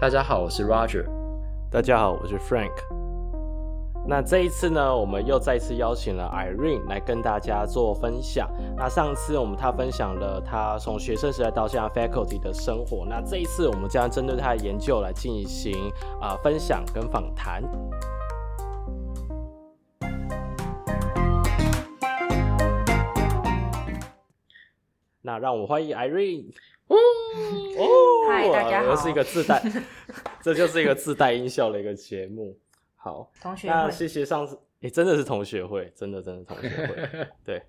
[0.00, 1.04] 大家好，我是 Roger。
[1.72, 2.70] 大家好，我是 Frank。
[4.06, 8.48] 那这一次呢，我们又再次邀请了 Irene 来跟大家做分享。
[8.76, 13.04] 那上次我们她分享了她从学生时代到现在 Faculty 的生活。
[13.04, 15.74] 那这一次我们将针对她的研究来进行
[16.20, 17.60] 啊、分享跟访谈。
[25.20, 26.54] 那让我们欢迎 Irene。
[26.88, 26.96] 哦，
[28.28, 29.62] 嗨，大家好，又是一个自带，
[30.42, 32.58] 这就是一个自带音效的一个节目。
[32.96, 37.28] 好，同学会，那谢谢上次，诶、欸，真的是同学会，真的真的同学会。
[37.44, 37.62] 对，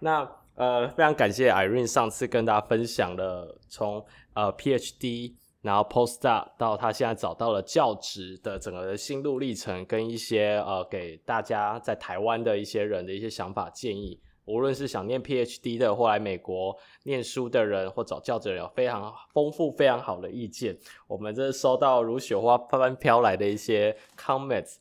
[0.00, 14.20] 那呃，非常感谢 Irene 上次跟大家分享了从呃 PhD，然后 Postdoc 到他现在找到了教职的整个的心路历程，跟一些呃给大家在台湾的一些人的一些想法建议。
[14.46, 20.78] 无论是想念 PhD 的，或来美国念书的人，或找教职人，有非常丰富、非常好的意见。
[21.06, 24.76] 我们这收到如雪花般飘来的一些 comments，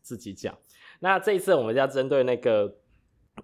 [0.00, 0.56] 自己讲。
[1.00, 2.76] 那这一次我们要针对那个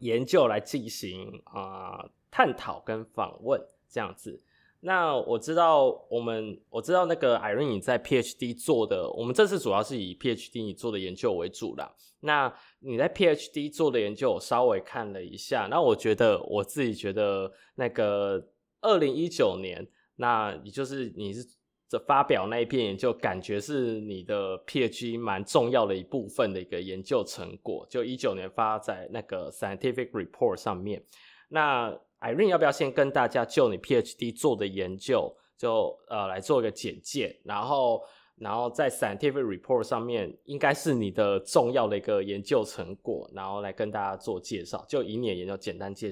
[0.00, 4.42] 研究来进行啊、探讨跟访问，这样子。
[4.80, 11.92] 那我知道，我们我知道那个 Irene 你在 PhD 做的，我们这次主要是以 PhD 你做的研究为主啦。
[12.20, 18.48] 那你在 PhD 做的研究，我稍微看了一下，那我觉得我自己觉得那个
[18.80, 21.46] 二零一九年，那你就是你是
[21.88, 31.04] 这发表那一篇研究，感觉是你的 PhD 蛮重要的一部分的一个研究成果，就一九年发在那个 Scientific Report 上面。
[31.48, 38.02] 那 Irene 要不要先跟大家就你 PhD 做的研究，就呃来做一个简介，然后
[38.36, 46.10] 然后在 Scientific Report 上面应该是你的重要的一个研究成果，然后来跟大家做介绍，就以你的研究简单介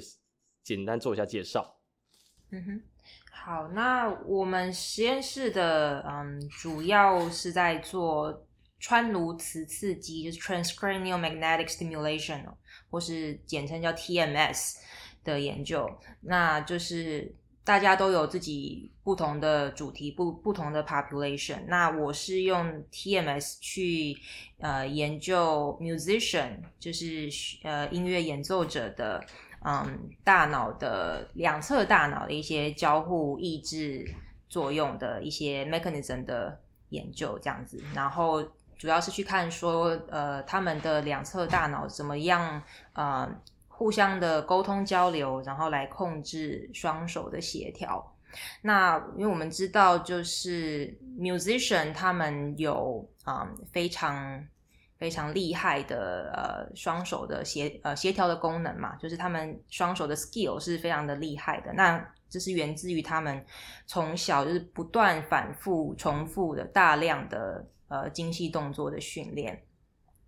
[0.62, 1.76] 简单做一下介绍。
[2.50, 2.82] 嗯哼，
[3.32, 8.46] 好，那我们实验室的嗯主要是在做
[8.78, 12.44] 穿颅磁刺激，就是 Transcranial Magnetic Stimulation，
[12.90, 14.74] 或是简称叫 TMS。
[15.24, 15.90] 的研究，
[16.20, 21.64] 那就是大家都有自己不同的主题，不不同的 population。
[21.66, 24.16] 那我是用 TMS 去
[24.58, 27.28] 呃研究 musician，就是
[27.62, 29.24] 呃音乐演奏者的
[29.64, 34.06] 嗯大脑的两侧大脑的一些交互抑制
[34.50, 36.60] 作用的一些 mechanism 的
[36.90, 37.82] 研究这样子。
[37.94, 38.42] 然后
[38.76, 42.62] 主要是去看说呃他们的两侧大脑怎么样
[42.92, 43.26] 呃。
[43.76, 48.16] 互相的沟通交流，然后来控制双手的协调。
[48.62, 54.44] 那因为我们知道，就是 musician 他们有啊、非常
[54.98, 61.72] 非常厉害的呃双手的协呃协调的功能嘛，就是他们双手的 skill 是非常的厉害的。
[61.72, 63.44] 那这是源自于他们
[63.86, 69.62] 从小就是不断反复重复的大量的呃精细动作的训练。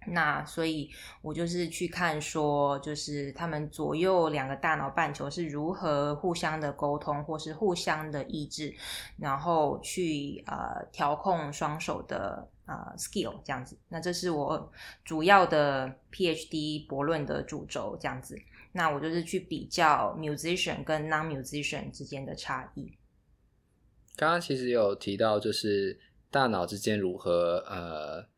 [0.08, 0.90] 那所以，
[1.22, 8.74] 我就是去看说，就是他们左右两个大脑半球是如何互相的沟通，或是互相的抑制，
[9.18, 13.76] 然后去呃调控双手的呃 skill 这样子。
[13.88, 14.72] 那这是我
[15.04, 18.38] 主要的 PhD 博论的主轴这样子。
[18.72, 22.92] 那我就是去比较 musician 跟 non-musician 之间的差异。
[24.16, 25.98] 刚刚其实有提到，就是
[26.30, 28.35] 大脑之间如何呃。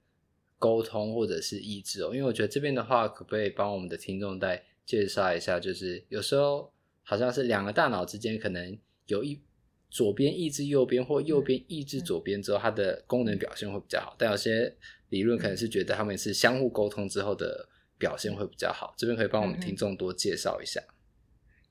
[0.59, 5.59] 沟通或者是抑制哦，因为我觉得这边的话，可不可以帮我们的听众再介绍一下？
[5.61, 9.41] 就是有时候好像是两个大脑之间可能有一
[9.89, 14.15] 左边抑制右边，或右边抑制左边之后，它的功能表现会比较好。
[14.19, 14.75] 但有些
[15.09, 18.93] 理论可能是觉得他们是相互沟通之后的表现会比较好。
[18.99, 20.81] 这边可以帮我们听众多介绍一下。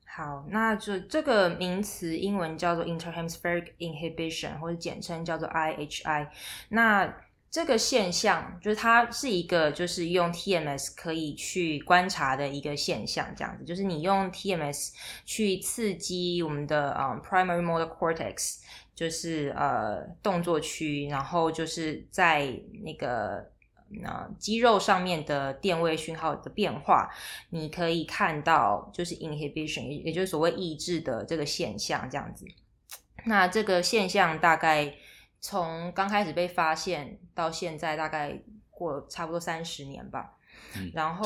[0.04, 6.28] 好，那就这个名词英文叫做 Interhemispheric Inhibition，或者简称叫做 IHI。
[6.70, 7.06] 那
[7.50, 14.90] 这个现象就是它是一个，就是用 TMS 可以去观察的一个现象，这样子，就是你用 TMS
[15.24, 18.58] 去刺激我们的呃、um, primary motor cortex，
[18.94, 22.52] 就是呃动作区，然后就是在
[22.84, 23.50] 那个
[24.04, 27.08] 呃肌肉上面的电位讯号的变化，
[27.48, 32.44] 你可以看到就是 inhibition，也就是所谓抑制的这个现象，这样子。
[33.24, 34.94] 那这个现象大概。
[35.40, 38.40] 从刚开始被发现到现在，大概
[38.70, 40.34] 过差不多三十年吧。
[40.76, 41.24] 嗯，然后，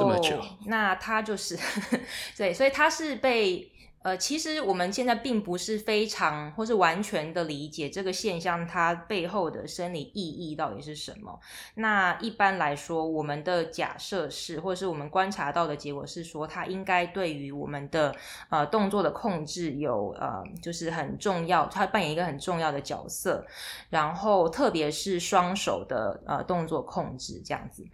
[0.66, 1.58] 那他就是
[2.36, 3.72] 对，所以他是被
[4.02, 11.38] 呃，其实我们现在并不是非常或是完全的理解这个现象它背后的生理意义到底是什么。
[11.76, 18.12] 那一般来说，我们的假设是，或是我们观察到的结果是说，它应该对于我们的
[18.50, 23.46] 呃动作的控制有呃，就是很重要，它扮演一个很重要的角色。
[23.88, 27.86] 然后，特别是双手的呃动作控制这样子。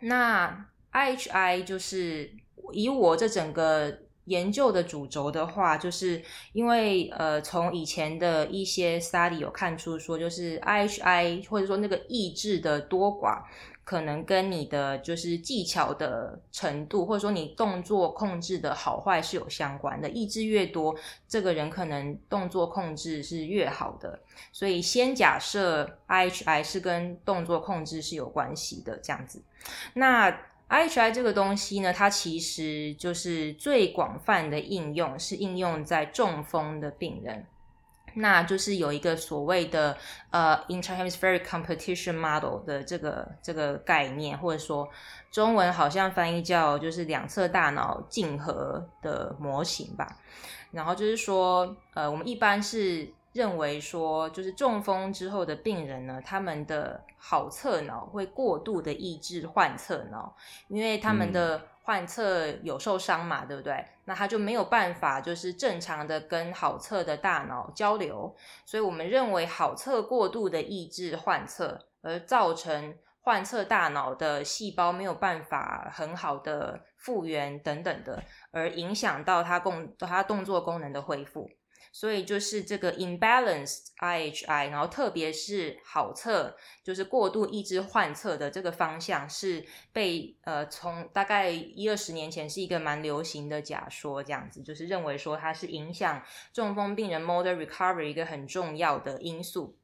[0.00, 2.30] 那 IHI 就是
[2.72, 3.94] 以我这整个。
[4.26, 6.22] 研究的主轴的话，就是
[6.52, 13.42] 因为呃，从以前的一些 study 有看出说，就是 IHI 或者说那个意志的多寡，
[13.82, 20.08] 可能跟你的就是技巧的程度，或者说你动作控制的好坏是有相关的。
[20.08, 20.94] 意志越多，
[21.26, 24.18] 这个人可能动作控制是越好的。
[24.52, 29.42] 所以先假设 IHI 是跟动作控制是有关系的这样子，
[29.94, 30.32] 那。
[30.72, 37.46] IHI 这个东西呢，它其实就是最广泛的应用是应用在中风的病人，
[38.14, 39.94] 那就是有一个所谓的
[40.30, 44.88] 呃 Interhemispheric Competition Model 的这个这个概念，或者说
[45.30, 50.16] 中文好像翻译叫就是两侧大脑竞合的模型吧。
[50.70, 53.12] 然后就是说，呃，我们一般是。
[53.32, 60.36] 认为说，就是中风之后的病人呢，他们的好侧脑会过度的抑制患侧脑，
[60.68, 63.84] 因为他们的患侧有受伤嘛，嗯、对不对？
[64.04, 68.34] 那他就没有办法就是正常的跟好侧的大脑交流，
[68.66, 81.48] 所以我们认为好侧过度的抑制患侧，而造成患侧大脑的细胞没有办法很好的复原等等的，而影响到他共他动作功能的恢复。
[81.92, 96.22] 所以就是这个 imbalance IHI，然后特别是好侧，就是过度抑制患侧的这个方向，是被呃从大概一二十年前是一个蛮流行的假说，这样子就是认为说它是影响
[96.52, 99.76] 中风病人 motor recovery 一个很重要的因素。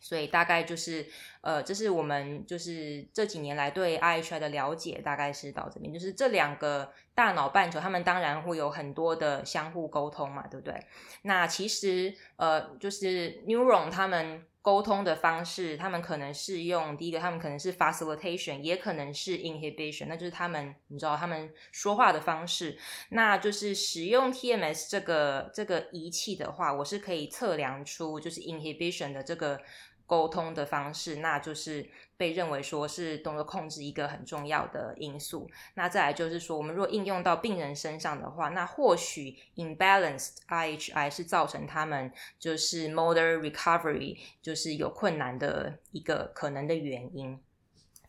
[0.00, 1.06] 所以大概就是，
[1.40, 5.92] 呃，这是我们就是这几年来对 IHI 的了解，大概是到这边。
[5.92, 10.86] 就是这两个大脑半球，他们当然会有很多的相互沟通嘛，对不对？
[11.22, 22.78] 那其实，呃，就是 neuron 他们沟通的方式，他们可能是用第一个，他们可能是 facilitation，也可能是 inhibition，那就是他们你知道他们说话的方式。
[23.10, 29.60] 那就是使用 TMS 这个这个仪器的话，我是可以测量出就是 inhibition 的这个。
[30.08, 35.48] 沟通的方式，那就是被认为说是动作控制一个很重要的因素。
[35.74, 47.38] 那再来就是说，我们若应用到病人身上的话，那或许 imbalanced IHI 是造成他们就是 motor recovery 就是有困难的一个可能的原因。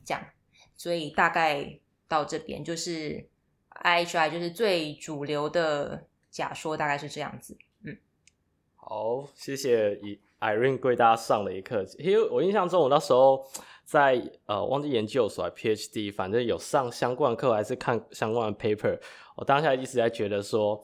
[0.06, 0.26] 这样，
[0.78, 3.28] 所以大概到这边就是
[3.84, 7.58] IHI 就是最主流的假说，大概是这样子。
[7.84, 7.98] 嗯，
[8.78, 10.00] 好，谢谢
[10.40, 13.46] Irene 为大家上了一课，因为我印象中我那时候
[13.84, 18.98] 在呃忘记研究所 PhD，反正有上相关课还是看相关的 paper，
[19.36, 20.84] 我当下一直在觉得说，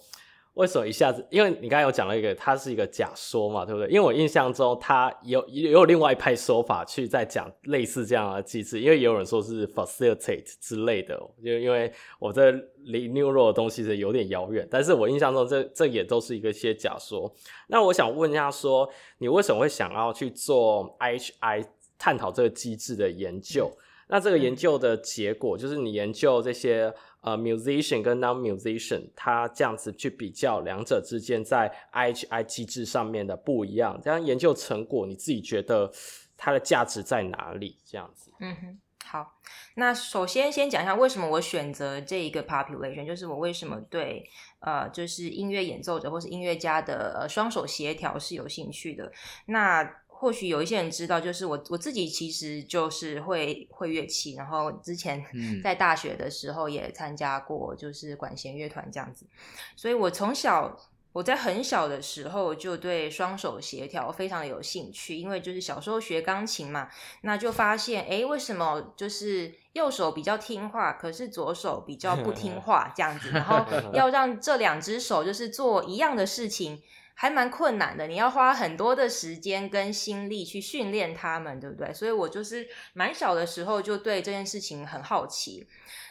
[0.55, 1.25] 为什么一下子？
[1.29, 3.89] 因为你刚才有讲了一个，它是一个假说嘛，对不对？
[3.89, 12.51] 因为我印象中它有也有另外一派说法去在讲类似这样的机制，因为也有人说是 facilitate 之类的，就因为我这
[12.85, 17.29] 离 neural 的东西是有点遥远，但是我印象中这这也都是一个些假说。
[17.67, 21.65] 那我想问一下说，说你为什么会想要去做 IHI
[21.97, 23.69] 探讨这个机制的研究？
[23.75, 26.93] 嗯、那这个研究的结果就是你研究这些。
[27.25, 35.91] 呃，musician 跟 non-musician，他这样子去比较两者之间在 IHI 机制上面的不一样，这样研究成果你自己觉得
[36.37, 37.79] 它的价值在哪里？
[37.83, 38.31] 这样子。
[38.39, 39.39] 嗯哼，好，
[39.73, 44.23] 那首先先讲一下为什么我选择这一个 population，就是我为什么对
[44.59, 49.11] 呃，就是音乐演奏者或是音乐家的呃双手协调是有兴趣的。
[49.47, 49.83] 那
[50.25, 55.23] 或许有一些人知道，就是我我自己其实就是会会乐器，然后之前
[55.63, 59.27] 在大学的时候也参加过，就是管弦乐团这样子。
[59.75, 60.75] 所以我从小
[61.13, 66.89] 我在很小的时候就对双手协调非常的有兴趣，因为就是小时候学钢琴嘛，
[67.21, 73.63] 那就发现诶，为什么就是右手比较听话，可是左手比较不听话这样子，然后
[73.93, 76.81] 要让这两只手就是做一样的事情。
[77.17, 81.93] 还蛮困难的，你要花很多的时间跟心力去训练他们，对不对？
[81.93, 85.65] 所以我就是蛮小的时候就对这件事情很好奇。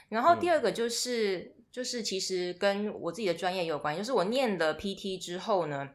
[0.09, 5.91] 然后第二个就是，嗯、就是其实跟我自己的专业有关，就是我念了 PT 之后呢，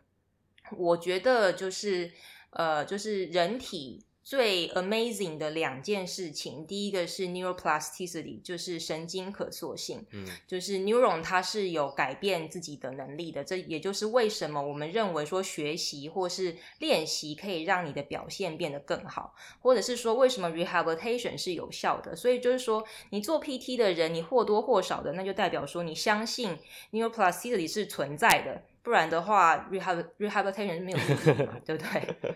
[0.78, 2.12] 我觉得就是
[2.52, 26.56] 呃，就是人体最 amazing 的两件事情，第一个是 neuroplasticity，就是神经可塑性，嗯，就是 neuron 它是有改变自己的能力的，这也就是为什么我们认为说学习或是练习可以让你的表现变得更好，或者是说为什么 rehabilitation 是有效的，所以就是说你做 PT 的人，你或多或少的，那就代表说你相信
[26.92, 28.62] neuroplasticity 是存在的。
[28.82, 32.16] 不然的话，rehab rehabilitation 是没有意义嘛， 对不对？
[32.22, 32.36] 对，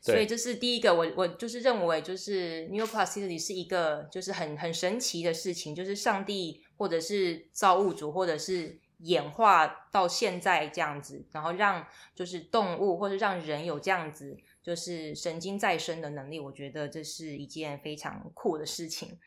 [0.00, 19.18] 所以这是第一个，我我就是认为，就是 neuroplasticity 是一个就是很很神奇的事情，就是上帝或者是造物主或者是演化到现在这样子，然后让就是动物或者让人有这样子就是神经再生的能力，我觉得这是一件非常酷的事情。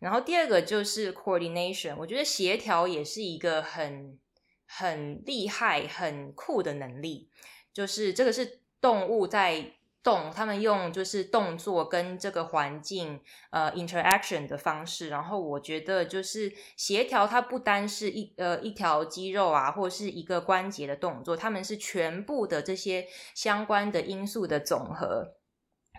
[0.00, 4.18] 然后第二个就是 coordination，我觉得协调也是一个很。
[4.70, 7.30] 很厉害、很酷的能力，
[7.72, 9.72] 就是这个是动物在
[10.02, 13.20] 动，他们用就是动作跟这个环境
[13.50, 15.08] 呃 interaction 的方式。
[15.08, 25.37] 然后我觉得就是协调，它不单是一呃一条肌肉啊，或是一个关节的动作，他们是全部的这些相关的因素的总和。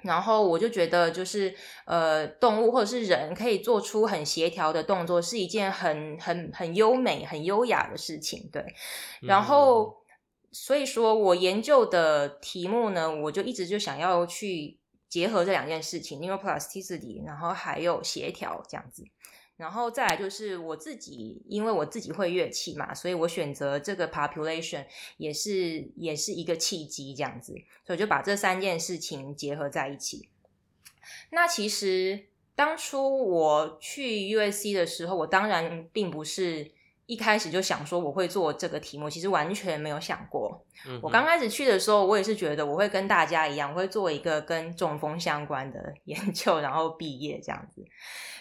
[0.03, 1.53] 然后我就觉得，就是
[1.86, 8.50] 呃，动物或者是人可以做出很协调的动作，是一件很很很优美、很优雅的事情。
[8.51, 8.65] 对，
[9.22, 9.94] 然后、嗯、
[10.51, 19.03] 所以说我研究的题目呢，我就一直就想要去结合这两件事情，neuroplasticity，然后还有协调这样子。
[19.60, 24.86] 然后再来就是我自己，因为我自己会乐器嘛，所以我选择这个 population
[25.18, 27.54] 也是也是一个契机这样子，
[27.86, 30.30] 所以就把这三件事情结合在一起。
[31.32, 36.72] 那其实当初我去 USC 的时候，我当然并不是
[37.10, 40.63] 一开始就想说我会做这个题目，其实完全没有想过。
[40.88, 47.84] 嗯、我刚开始去的时候，我也是觉得我会跟大家一样，我会做一个跟中风相关的 研究，然后毕业这样子。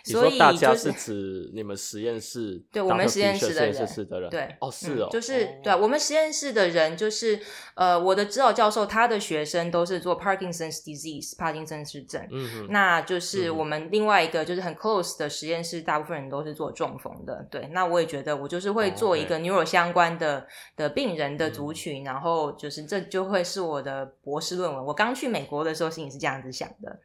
[0.05, 7.39] 所以大家是指你们实验室，对我们实验室的人，实验室的人，对，哦，是哦，就是对我们实验室的人，就是
[7.75, 20.47] 呃，我的指导教授他的学生都是做 Parkinson's disease，帕金森氏症，嗯嗯，那就是我们另外一个就是很 close 的实验室，大部分人都是做中风的，对，那我也觉得我就是会做一个 neuro 相关的
[20.77, 24.85] 的病人的族群，然后就是这就会是我的博士论文。
[24.85, 27.01] 我刚去美国的时候心里是这样子想的，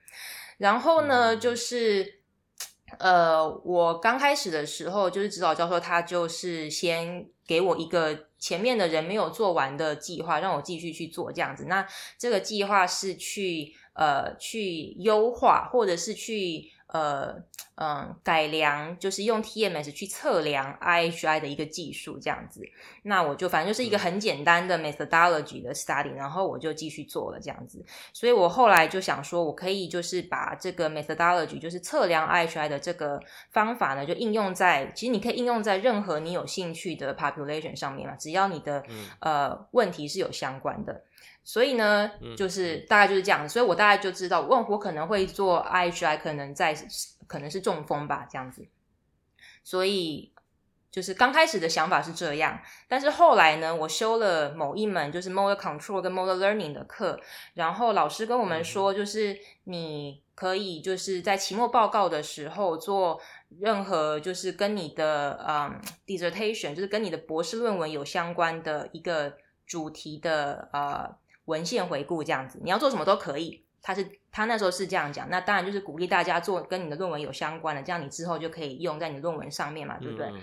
[0.58, 2.20] 然后呢，就是。
[3.00, 11.66] 呃，我刚开始的时候，就是指导教授，他就是先给我一个前面的人没有做完的计划，让我继续去做这样子。
[11.66, 11.84] 那
[12.20, 16.72] 这个计划是去呃去优化，或者是去。
[16.94, 17.36] 呃
[17.76, 22.62] 嗯，改良就是用 TMS 去测量 IHI 的一个技术，这样子。
[23.02, 27.84] 那我就反正就是一个很简单的 methodology 的 study，然后我就继续做了这样子。
[28.14, 33.20] 所以我后来就想说，我可以就是把这个 methodology，就是测量 IHI 的这个
[33.50, 38.84] 方法呢，就应用在其实你可以应用在任何你有兴趣的 population 上面嘛，只要你的
[39.20, 41.04] 呃问题是有相关的。
[41.46, 46.74] 所以呢，就是大概就是这样，所以我大概就知道，我我可能会做 IHI，可能在
[47.28, 48.66] 可能是中风吧，这样子。
[49.62, 50.32] 所以
[50.90, 52.58] 就是刚开始的想法是这样，
[52.88, 57.20] 但是后来呢，我修了某一门就是 Motor Control 跟 Motor Learning 的课，
[57.56, 63.20] 然后老师跟我们说，就是你可以就是在期末报告的时候做
[63.60, 69.36] 任何就是跟你的嗯 dissertation，就是跟你的博士论文有相关的一个
[69.66, 71.22] 主题的呃。
[71.46, 73.64] 文献回顾这样子，你要做什么都可以。
[73.86, 80.26] 他是他那时候是这样讲，那当然就是鼓励大家做跟你的论文有相关的，这样你之后就可以用在你的论文上面嘛，对不对？
[80.28, 80.40] 嗯、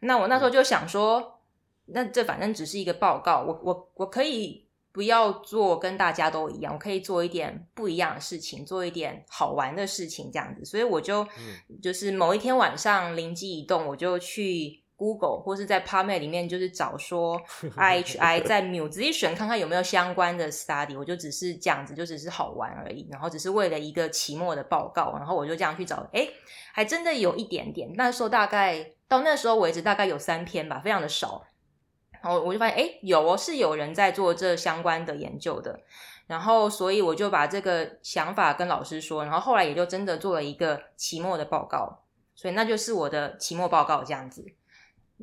[0.00, 1.38] 那我那时候就想说，
[1.86, 14.81] 嗯、那这反正只是一个报告，我我我可以不要做跟大家都一样，我可以做一点不一样的事情，做一点好玩的事情这样子，所以我就、嗯、就是某一天晚上灵机一动，我就去。
[15.02, 17.36] Google 或是在 PubMed 里面，就是找说
[17.76, 26.30] IHI 在 musician 看看有没有相关的 study，我就只是这样子，就只是好玩而已，然后只是为了一个期末的报告，然后我就这样去找，诶，
[26.72, 27.92] 还真的有一点点。
[27.96, 31.42] 那时候大概到那时候为止，大概有三篇吧，非常的少。
[32.22, 35.80] 然后我就发现，诶，有哦，是有人在做这相关的研究的。
[36.28, 42.04] 然后所以我就把这个想法跟老师说，然后后来也就真的做了一个期末的报告，
[42.36, 44.46] 所以那就是我的期末报告这样子。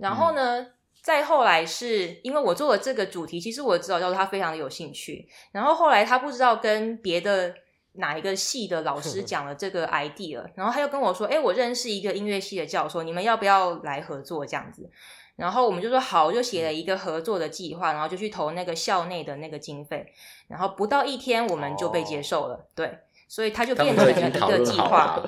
[0.02, 0.72] 然后呢，嗯、
[1.04, 5.28] 再后来是因为我做了这个主题，其实我的指导教授他非常的有兴趣。
[5.52, 7.54] 然后后来他不知道跟别的
[7.94, 14.90] 哪一个系的老师讲了这个 idea，然后他又跟我说：“哎，我认识一个音乐系的教授，你们要不要来合作这样子？”
[15.36, 20.06] 然后我们就说好，就写了一个合作的计划，然后就去投那个校内的那个经费。
[20.48, 22.56] 然后不到一天，我们就被接受了。
[22.56, 23.00] 哦、对。
[23.30, 25.22] 所以他就变成了一个计划。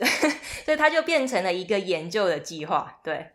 [0.00, 0.08] 对，
[0.64, 2.98] 所以它就变成了一个研究的计划。
[3.04, 3.26] 对。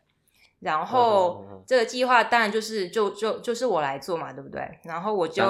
[0.61, 4.61] 然后这个计划当然就是就就就是我来做嘛，对不对？
[4.83, 5.43] 然后我就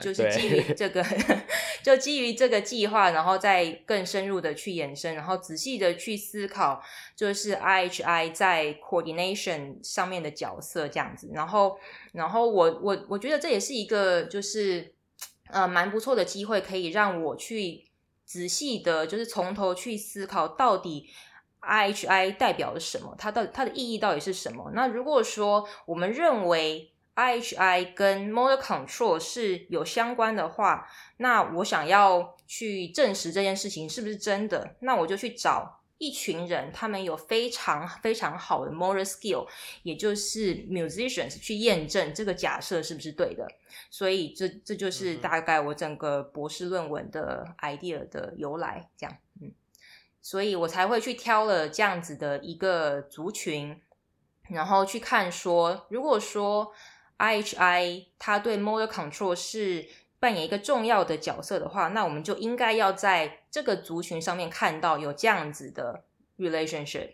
[0.00, 1.04] 就是基于这个，
[1.82, 6.80] 就基于这个计划，然后再更深入的去延伸，然后仔细的去思考，
[7.16, 11.30] 就是 IHI 在 coordination 上面的角色这样子。
[11.34, 11.76] 然后，
[12.12, 14.94] 然后我我我觉得这也是一个就是
[15.48, 17.89] 呃蛮不错的机会，可以让我去
[18.30, 21.10] 仔细的，就是从头去思考到底。
[21.62, 23.14] IHI 代表了什么？
[23.18, 24.70] 它到底它的意义到底是什么？
[24.72, 39.46] 那如果说我们认为 IHI 跟 Motor Control 是有相关的话，那我想要去证实这件事情是不是真的，那我就去找一群人，他们有非常非常好的 Motor Skill，
[39.82, 43.46] 也就是 Musicians 去验证这个假设是不是对的。
[43.90, 49.52] 所以这这就是大概我整个博士论文的 idea 的由来，这样，嗯。
[50.22, 53.78] 所以我才会去挑了这样子的一个族群，
[54.48, 56.72] 然后去看说，如果说
[57.18, 59.86] IHI 它对 motor control 是
[60.18, 66.04] 扮演一个重要的角色的话，那我们就应该要在这个族群上面看到有这样子的
[66.38, 67.12] relationship。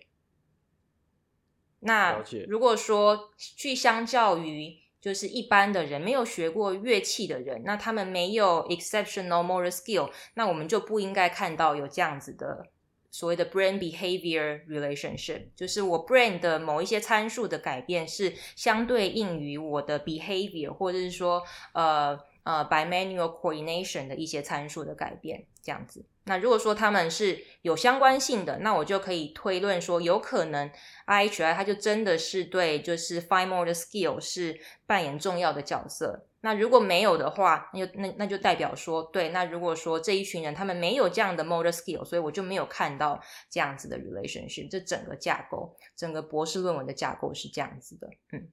[1.81, 12.69] 那如果说去相较于就是一般的人没有学过乐器的人，那他们没有 exceptional motor skill，那我们就不应该看到有这样子的。
[13.09, 26.07] 所谓的 brain behavior relationship，就是我 brain 的某一些参数的改变是相对应于我的 behavior，或者是说呃呃 bimanual coordination 的一些参数的改变，这样子。
[26.29, 30.71] 那如果说他们是有相关性的，那我就可以推论说，有可能
[31.07, 36.29] IHI 它就真的是对就是 fine motor skill 是扮演重要的角色。
[36.43, 39.31] 那如果没有的话，那就那那就代表说，对。
[39.31, 43.21] 那如果说这一群人他们没有这样的 motor skill，所以我就没有看到
[43.51, 44.71] 这样子的 relationship。
[44.71, 48.09] 这整个架构，整个博士论文的架构是这样子的。
[48.33, 48.49] 嗯，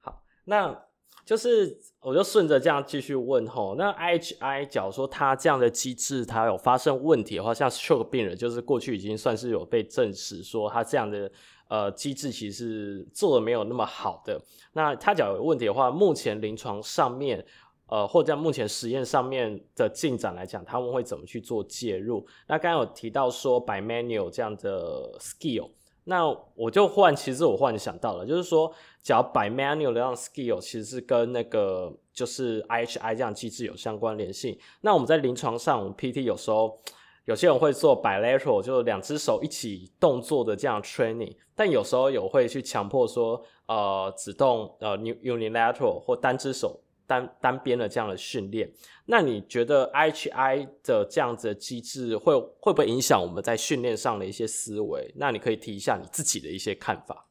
[0.00, 0.82] 好，那
[1.30, 3.76] 就是我就顺着这样继续问吼。
[3.76, 11.30] 那 IHI 假如说它这样的机制它有发生问题的话，像 stroke 病人，就是过去已经算是有被证实说它这样的。
[11.68, 14.42] 呃，机制其实做的没有那么好的。
[14.72, 17.46] 那他讲有问题的话，目前临床上面，
[17.86, 22.26] 呃，或者在目前实验上面的进展来讲，他们会怎么去做介入？
[22.48, 25.70] 那刚刚有提到说 bimanual 这样的 skill，
[26.04, 34.58] 那我就忽然，其实我忽然想到了，就是说，假如 bimanual 这样 skill 其实是跟那个就是 IHI 这样机制有相关联性。
[34.80, 36.78] 那我们在临床上，我们 PT 有时候。
[37.26, 46.80] 有些人会做 bilateral，就是两只手一起动作的这样 training，但有时候有会去强迫说，呃，只动呃 unilateral 或单只手
[47.10, 48.70] 单单边的这样的训练。
[49.06, 55.12] 那你觉得 IHI 的这样子的机制会会不会影响我们在训练上的一些思维？
[55.16, 57.26] 那你可以提一下你自己的一些看法。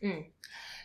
[0.00, 0.24] 嗯。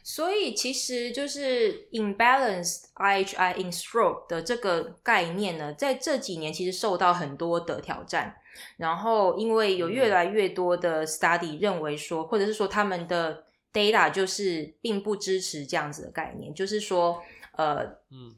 [0.01, 8.35] 所以其实就是 imbalanced IHI in stroke 的这个概念呢，在这几年其实受到很多的挑战。
[8.77, 17.21] 然后因为有越来越多的 study 认为说，或者是说他们的 data 就是并不支持这样子的概念，就是说，
[17.59, 17.85] 呃，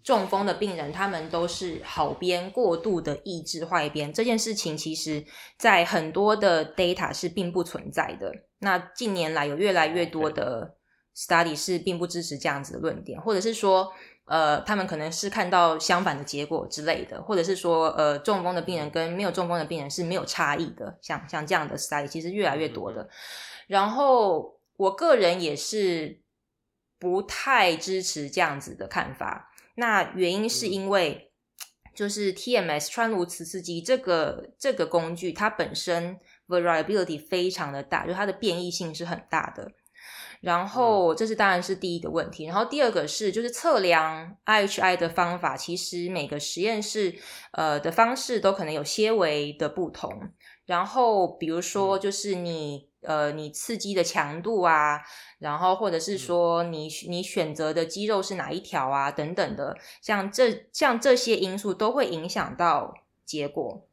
[0.04, 5.24] 中风的病人他们都是好边过度的抑制坏边，这件事情其实
[5.60, 8.32] 在很多的 data 是并不存在的。
[8.58, 10.76] 那近年来有越来越多的
[11.16, 13.92] Study 是并不支持这样子的论点，或者是说，
[14.26, 23.08] 呃，他们可能是看到相反的结果之类的，或者是说，呃，中风的病人跟没有中风的病人是没有差异的，像像这样的 Study 其实越来越多的。
[23.68, 26.21] 然后，我个人也是
[27.02, 29.52] 不太支持这样子的看法。
[29.74, 31.32] 那原因是因为，
[31.96, 39.72] 就是 TMS 穿颅磁刺激这个这个工具，它本身 variability 非常的大，就它的变异性是很大的。
[40.42, 47.16] 然后这是当然是第一个问题，然后第二个是就是测量 IHI 的方法，其实每个实验室
[47.52, 50.32] 呃的方式都可能有些微的不同。
[50.72, 55.02] 然后比如说就是你呃你刺激的强度啊，
[55.40, 62.94] 然后或者是说你你选择的肌肉是哪一条啊等等的，像这像这些因素都会影响到
[63.26, 63.86] 结果。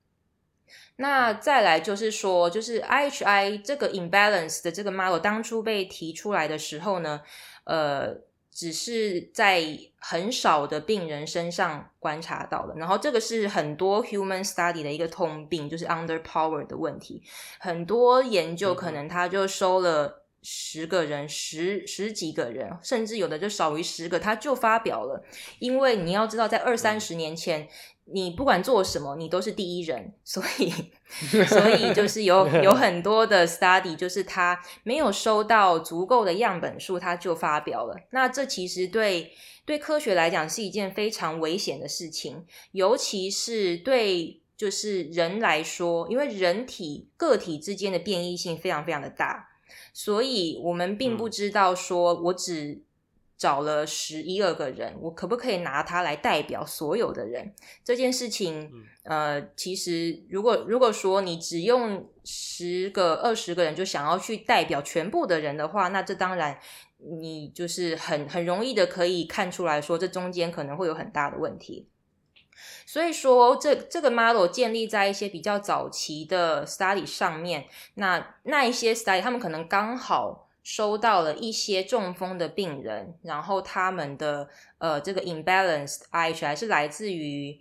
[1.01, 7.23] 那再来就是说，就是 IHI 这个 imbalance 的这个 model 当初被提出来的时候呢，
[7.65, 8.15] 呃，
[8.59, 9.63] 只是在
[10.01, 12.75] 很少的病人身上观察到的。
[12.75, 17.23] 然后这个是很多 human study 的一个通病，就是 underpower 的问题。
[17.61, 25.23] 很多研究可能他就收了十个人、十十几个人，甚至有的就少于十个，他就发表了。
[25.61, 27.69] 因为你要知道，在二三十年前，嗯、
[28.13, 30.73] 你不管做什么，你都是第一人，所以
[31.47, 37.97] 所以就是有 有很多的 study，就是他没有收到足够的样本数，他就发表了。
[38.11, 39.33] 那这其实对
[39.65, 44.43] 对科学来讲是一件非常危险的事情，尤其是对。
[44.59, 49.47] 就是人来说，因为人体个体之间的变异性非常非常的大，
[49.95, 52.83] 所以我们并不知道说，我只
[53.39, 57.55] 找了十一二个人，我可不可以拿它来代表所有的人？
[57.85, 58.71] 这件事情，
[59.05, 66.59] 呃，其实如果如果说你只用十个二十个人就想要去代表全部的人的话，那这当然
[66.99, 71.89] 你就是很很容易的可以看出来说，这中间可能会有很大的问题。
[72.85, 77.67] 所以说，这这个 model 建立在一些比较早期的 study 上面。
[77.95, 87.61] 那那一些 study，他们可能刚好收到了一些中风的病人，然后他们的呃这个 imbalanced IHI 是来自于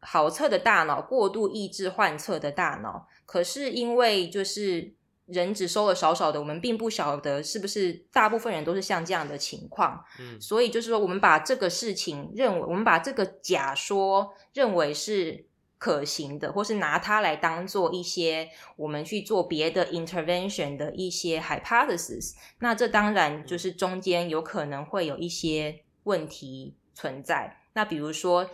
[0.00, 3.08] 好侧的大脑过度抑制患侧的大脑。
[3.26, 4.94] 可是因为就是。
[5.32, 10.04] 人只收了少少的，我们并不晓得是不是大部分人都是像这样的情况。
[10.18, 15.46] 嗯，所以就是说，我们把这个事情认为，我们把这个假说认为是
[15.80, 22.34] 可行的，或是拿它来当做一些我们去做别的 intervention 的一些 hypothesis。
[22.60, 27.56] 那这当然就是中间有可能会有一些问题存在。
[27.72, 28.48] 那比如说。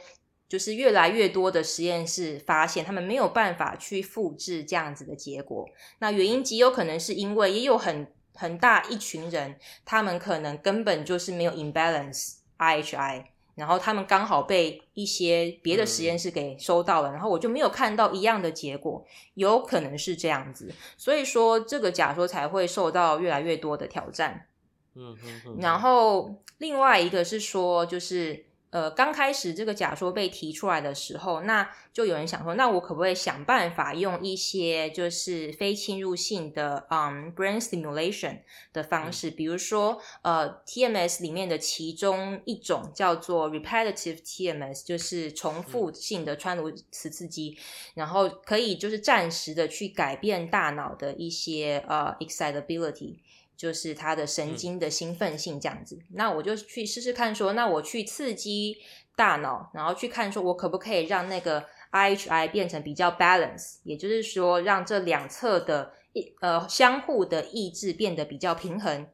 [0.48, 5.68] 就是越来越多的实验室发现，他们没有办法去复制这样子的结果。
[5.98, 13.24] 那原因极有可能是因为也有很很大一群人，他们可能根本就是没有 imbalance IHI，
[13.56, 20.72] 然后他们刚好被一些别的实验室给收到了，然后我就没有看到一样的结果，有可能是这样子。
[20.96, 24.46] 所以说这个假说才会受到越来越多的挑战。
[24.94, 25.56] 嗯嗯。
[25.58, 28.46] 然后另外一个是说，就是。
[28.76, 38.40] 呃，刚开始这个假说被提出来的时候，那就有人想说，那我可不可以想办法用一些就是非侵入性的嗯 brain stimulation
[38.74, 47.56] 的方式，比如说呃 TMS 里面的其中一种叫做 repetitive TMS，就是重复性的穿颅磁刺激，
[47.94, 53.16] 然后可以就是暂时的去改变大脑的一些呃 excitability。
[53.56, 58.76] 就是它的神经的兴奋性这样子，嗯、那我就去试试看说，说那我去刺激
[59.16, 65.94] 大脑，然后去看说我可不可以让那个 IHI 变成比较 balance，也就是说让这两侧的
[66.40, 69.08] 呃相互的抑制变得比较平衡。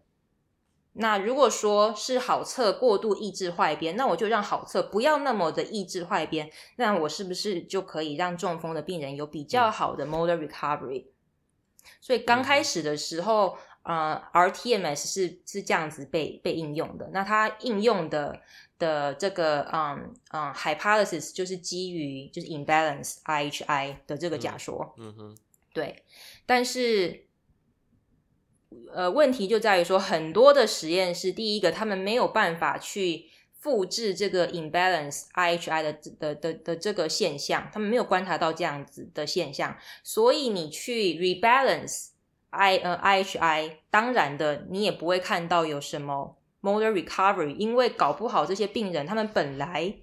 [0.94, 11.06] 那如果说是好侧过度抑制坏边，那我就让好侧不要那么的抑制坏边，那我是不是就可以让中风的病人有比较好的 motor recovery？、嗯、
[12.00, 13.56] 所以刚开始的时候。
[13.84, 17.10] 呃、uh，rTMS 是是这样子被被应用的。
[17.12, 18.40] 那它应用的
[18.78, 24.94] 的这个嗯嗯 hypothesis 就是基于就是 imbalance IHI 的这个假说。
[24.98, 25.36] 嗯，嗯哼，
[25.72, 26.04] 对。
[26.46, 27.26] 但是
[28.94, 33.26] 呃，问题就在于说，很多的实验室，第一个他们没有办法去
[33.58, 42.11] 复制这个 imbalance IHI 的的的的，的这个现象，他们没有观察到这样子的现象，所以你去 rebalance。
[42.52, 49.94] I 呃 IHI 当然的，你也不会看到有什么 motor recovery，因为搞不好这些病人他们本来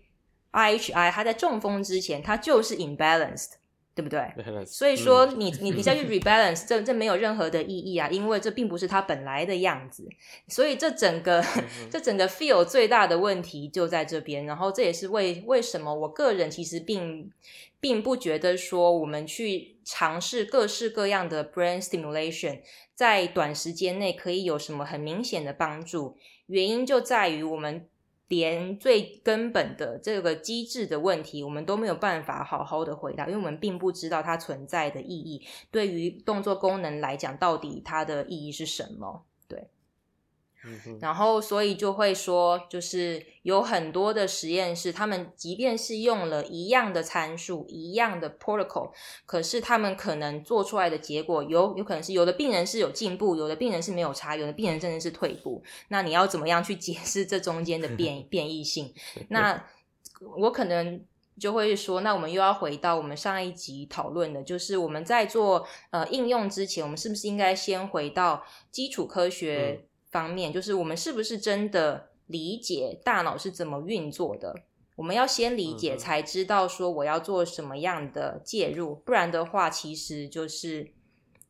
[0.51, 3.51] IHI 他在中风之前他就是 imbalanced，
[3.95, 4.31] 对不对.
[4.65, 10.07] 所以说你你你再去 rebalance，这这没有任何的意义啊，因为这并不是他本来的样子。
[10.47, 11.43] 所以这整个
[11.89, 17.31] 这整个 field 最大的问题就在这边，然后这也是为为什么我个人其实并。
[17.81, 22.59] 并不觉得说我们去尝试各式各样的 brain stimulation
[22.93, 27.87] 在短时间内可以有什么很明显的帮助，原因就在于我们
[28.29, 39.25] 连最根本的这个机制的问题，我们都没有办法好好的回答，因为我们并不知道它存在的意义，对于动作功能来讲，到底它的意义是什么？
[40.83, 40.97] 对。
[40.99, 48.91] 然后，所以就会说，就是有很多的实验室，他们即便是用了一样的参数、一样的 protocol，
[49.25, 55.63] 可是他们可能做出来的结果有有可能是有的病人是有进步，有的病人是没有差，有的病人真的是退步。
[55.87, 58.93] 那你要怎么样去解释这中间的 变变异性？
[59.29, 59.65] 那
[60.37, 61.03] 我可能
[61.39, 69.85] 就会说，那我们又要回到我们上一集讨论的，就是我们在做呃应用之前，我们是不是应该先回到基础科学？
[70.09, 74.55] 方面就是我们是不是真的理解大脑是怎么运作的？
[74.95, 80.91] 我们要先理解，才知道说我要做什么样的介入，不然的话，其实就是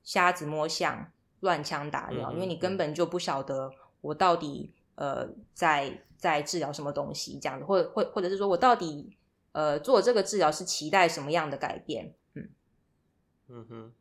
[0.03, 9.17] 瞎子摸象，乱枪打鸟，嗯、因为你根本就不晓得我到底呃在在治疗什么东西这样子，或或或者是说我到底
[9.53, 12.13] 呃做这个治疗是期待什么样的改变？
[12.35, 12.49] 嗯
[13.47, 13.93] 嗯哼，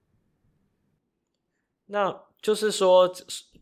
[1.86, 3.10] 那就是说。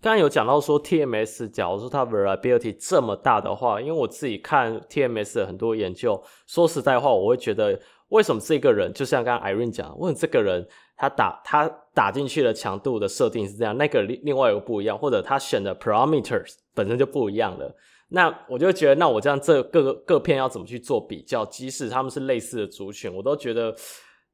[0.01, 7.81] 刚刚有讲到说 TMS，假如说它 variability 这么大的话，因为我自己看 TMS 的很多研究，说实在话，我会觉得
[8.11, 10.65] 为什么这个人，就像刚刚 Irene 讲，为这个人
[10.97, 17.75] 他打他打进去的强度的设定是这样，那个另另外一个不一样，或者他选的 parameters 本身就不一样了，
[18.09, 21.45] 那我就觉得，那我这样这各个各片要怎么去做比较？
[21.47, 23.75] 即使他们是类似的族群，我都觉得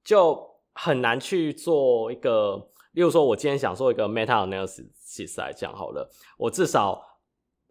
[0.05, 0.38] 就
[0.75, 2.68] 很难去做一个。
[2.92, 7.02] 例如说，我今天想做一个 meta analysis 来讲好了，我至少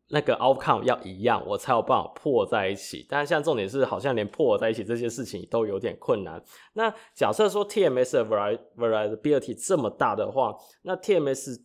[0.09, 3.05] 那个 outcome 要一样，我才有办法破在一起。
[3.07, 6.43] 但是现在重点是，好像连破在一起这些事情都有点困难。
[6.73, 8.25] 那假设说 TMS 的
[8.75, 11.61] variability 这么大的话，那 TMS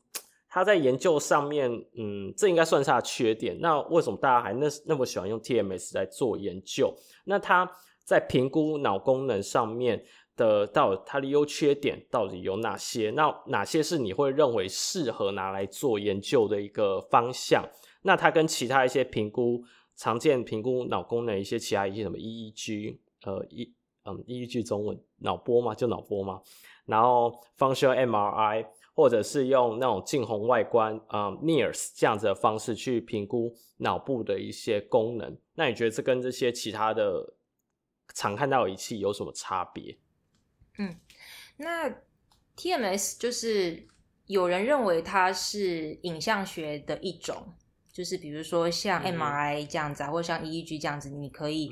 [0.49, 3.59] 它在研究上面，嗯，这应该算是它缺点。
[3.61, 6.95] 那为什么大家还那那么喜欢用 TMS 来做研究？
[7.25, 7.71] 那它
[8.05, 10.05] 在评估脑功能上面。
[10.37, 13.11] 的到它的优缺点到底有哪些？
[13.13, 17.65] 那哪些是你会认为适合拿来做研究的一个方向？
[18.03, 19.65] 那它跟其他一些评估
[19.97, 26.41] 常见评估脑功能一些其他一些什么 EEG 呃一嗯 EEG 中文脑波嘛，就脑波嘛，
[26.85, 35.37] 然后 Functional MRI 或者是用那种近红外观啊、嗯、NIRS 这样子的方式去评估脑部的一些功能。
[35.55, 37.35] 那你觉得这跟这些其他的
[38.15, 39.99] 常看到仪器有什么差别？
[40.79, 40.95] 嗯，
[41.57, 41.89] 那
[42.57, 43.87] TMS 就是
[44.27, 47.55] 有人认为它是影像学的一种，
[47.93, 51.71] 就是比如说像 MRI 这样子啊，嗯、或者像 EEG 这样子，你可以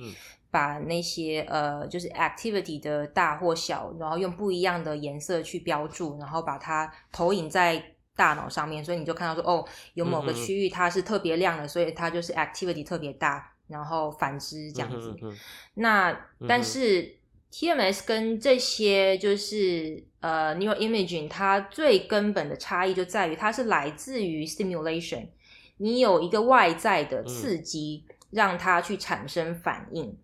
[0.51, 7.83] 把那些呃，就是 activity 的大或小，然后用不一样的颜色去标注，然后把它投影在
[8.15, 15.15] 大脑上面，所以你就看到说，哦，有某个区域它是特别亮的，所以它就是 activity 特别大，然后反之这样子。
[15.23, 15.37] 嗯、
[15.75, 17.19] 那但是。
[17.55, 25.29] TMS 跟这些就是呃 neuroimaging，它最根本的差异就在于它是来自于 stimulation，
[25.77, 30.19] 你有一个外在的刺激让它去产生反应，嗯、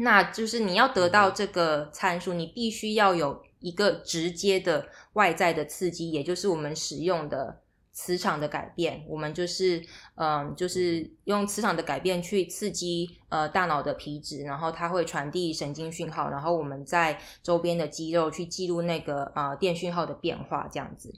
[0.00, 7.61] 那就是你要得到这个参数，你必须要有一个直接的外在的刺激，也就是我们使用的。
[7.92, 9.82] 磁场的改变，我们就是，
[10.14, 21.12] 嗯、就是用磁场的改变去刺激呃大脑的皮质，然后它会传递神经讯号，然后我们在周边的肌肉去记录那个呃电讯号的变化，这样子。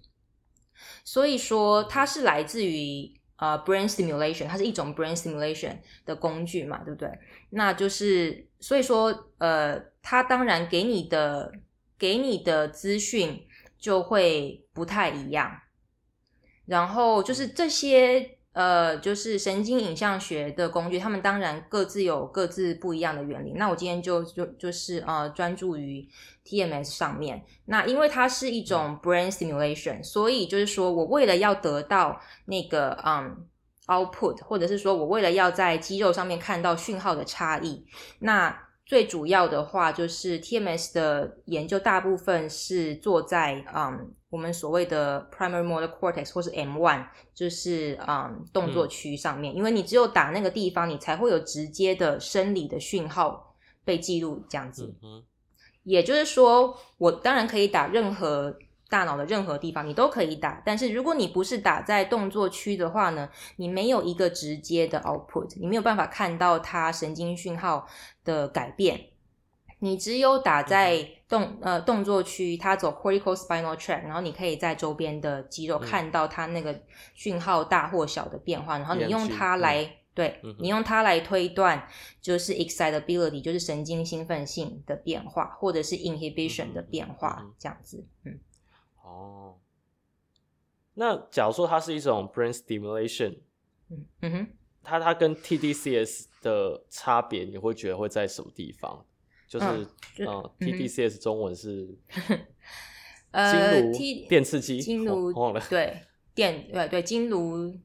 [1.04, 7.08] 所以说它是来自于呃 brain stimulation，它是一种 brain stimulation 的工具嘛，对不对？
[7.50, 11.52] 那就是所以说呃，它当然给你的
[11.96, 13.46] 给你的资讯
[13.78, 15.60] 就会不太一样。
[16.66, 23.52] 然后就是这些呃，就是神经影像学的工具，他们当然各自有各自不一样的原理。
[23.56, 26.08] 那我今天就就就是呃，专注于
[26.46, 27.44] TMS 上面。
[27.64, 33.44] 那因为它是一种 brain simulation，所以就是说我为了要得到那个嗯
[33.88, 37.84] output，或者是说我为了要在肌肉上面看到讯号的差异，
[38.20, 44.14] 那最主要的话就是 TMS 的研究大部分是做在嗯。
[44.30, 54.92] 我们所谓的 primary motor cortex 或是 M1，就是嗯动作区上面，嗯、因为你只有打那个地方，你才会有直接的生理的讯号被记录，这样子。
[55.04, 55.22] 嗯、
[55.84, 60.62] 也就是说，我当然可以打任何大脑的任何地方，你都可以打。
[60.64, 67.86] 但是如果你不是打在动作区的话呢，你没有一个直接的 output，你没有办法看到它神经讯号
[68.24, 69.08] 的改变。
[69.80, 76.80] 你只有打在动呃动作区，它走 cortical spinal tract，然后你可以在周边的肌肉看到它那个
[77.12, 81.86] 讯号大或小的变化，嗯、然后你用它来、嗯、对，嗯、你用它来推断
[82.22, 88.06] 就是 excitability，就是神经兴奋性的变化，或者是 inhibition 的变化，嗯、这样子。
[88.24, 88.38] 嗯，
[89.04, 89.58] 哦，
[90.94, 93.38] 那假如说它是一种 brain stimulation，
[93.90, 94.46] 嗯嗯哼，
[94.82, 99.04] 它它跟 TDCS 的差别，你会觉得会在什么地方？
[99.46, 99.66] 就是，
[100.20, 101.96] 嗯，TDCS 中文是，
[103.30, 105.32] 呃，金炉电刺激，经颅，
[105.68, 106.00] 对，
[106.34, 107.76] 电，对对，经颅，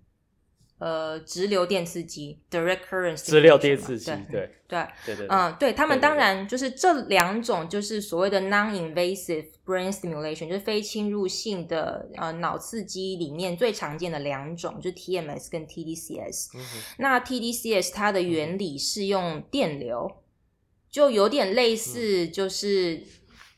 [0.79, 16.47] 呃，直流电刺激，direct current，直流电刺激，对对对对，嗯，对他们当然就是这两种，就是所谓的 non-invasive brain stimulation，就是非侵入性的呃脑刺激里面最常见的两种，就是 TMS 跟 TDCS。
[16.97, 20.09] 那 TDCS 它的原理是用电流。
[20.91, 23.03] 就有点类似，就是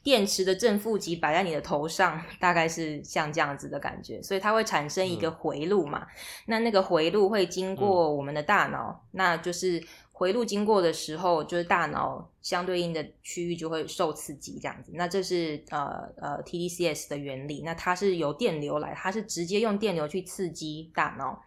[0.04, 6.00] 电池的正负极摆在你的头上，大概是像这样子的感觉，所以它会产生一个回路嘛。
[6.00, 6.08] 嗯、
[6.48, 9.80] 那那个回路会经过我们的大脑，嗯、那就是
[10.12, 14.92] 回路经过的时候，就是大脑相对应的区域就会受刺激，这样子。
[14.96, 17.62] 那这是呃呃 TDCS 的原理。
[17.64, 21.44] 那它是由电流来，它是直接用电流去刺激大脑，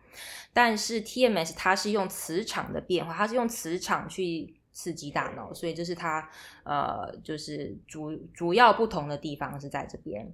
[0.52, 4.54] 但是 TMS 它是用磁场的变化，它是用磁场去。
[4.74, 6.28] 刺激大脑，所以这是它
[6.64, 10.30] 呃，就是主主要不同的地方是在这边。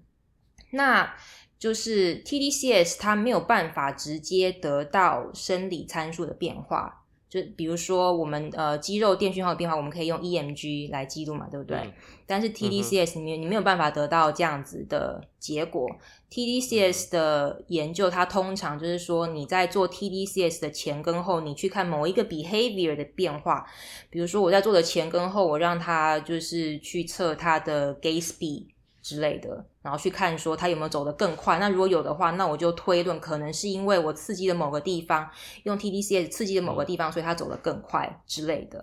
[0.72, 1.14] 那
[1.58, 6.99] 就是 TDCS 它没有办法直接得到生理参数的变化。
[7.30, 11.78] 就比如说我们呃肌肉电讯号的变化，我们可以用 EMG 来记录嘛，对不对？
[11.78, 11.92] 嗯、
[12.26, 15.88] 但是 TDCS 你、嗯、你没有办法得到这样子的结果。
[16.28, 23.64] TDCS 的研究，它通常就是说你在做 TDCS 的前跟后，你去看某一个 behavior 的变化。
[24.10, 28.66] 比如说我在做的前跟后，我让它就是去测它的 gait speed。
[29.10, 31.58] 之类的，然后去看说它有没有走得更快。
[31.58, 35.28] 那如果有的话，那我就推论可能是因为我刺激了某个地方，
[35.64, 38.80] 用 TDCS 刺激了某个地方，所以它走得更快之类的。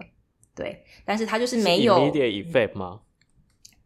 [0.54, 3.00] 对，但是它就是没有 immediate effect 吗？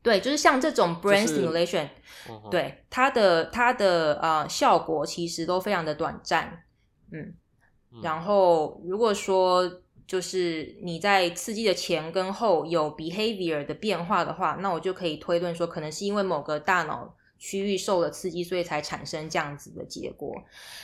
[0.01, 1.87] 对，就是像这种 brain stimulation，、
[2.27, 6.63] 就是、对它的它的呃效果其实都非常的短暂。
[7.11, 7.35] 嗯，
[7.93, 9.71] 嗯然后如果说。
[10.11, 20.35] 就是你在刺激的前跟后有 behavior 的变化的话，那我就可以推论说，可能是因为某个大脑区域受了刺激，所以才产生这样子的结果。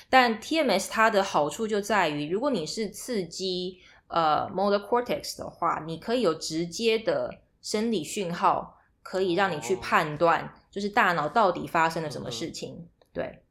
[0.09, 12.87] 但 TMS 它的好处就在于，如果你是刺激呃 motor cortex 的话，你可以有直接的生理讯号，可以让你去判断，就是大脑到底发生了什么事情。
[13.11, 13.41] 对。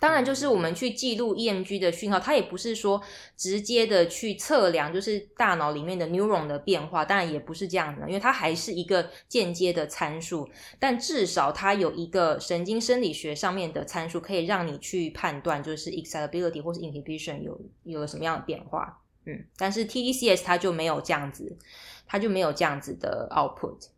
[0.00, 3.02] 当然，就是我们去记录 EMG 的讯号，它也不是说
[3.36, 7.04] 直接的去测量，就是大脑里面的 neuron 的变化。
[7.04, 10.48] 当然也不是这样的，因为它还是一个间接的参数。
[10.78, 19.02] 但至少它有一个神经生理学上面的参数，可以让你去判断，就是 excitability 或是 inhibition 有有了什么样的变化。
[19.26, 21.58] 嗯，但是 TDCS 它就没有这样子，
[22.06, 23.88] 它就没有这样子的 output。